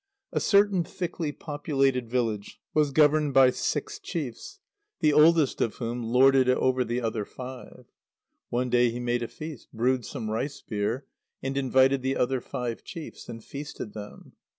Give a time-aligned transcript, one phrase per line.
[0.35, 4.57] _A certain thickly populated village was governed by six chiefs,
[4.99, 7.85] the oldest of whom lorded it over the other five.
[8.49, 11.05] One day he made a feast, brewed some rice beer,
[11.43, 14.33] and invited the other five chiefs, and feasted them.